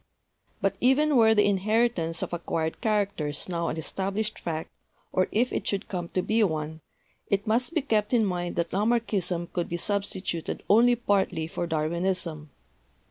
[0.61, 4.71] "But even were the inheritance of acquired characters now an established fact,
[5.13, 6.81] or if it should come to be one,
[7.27, 11.67] it must be kept in mind that Lamarckism could be sub stituted only partly for
[11.67, 12.49] Darwinism.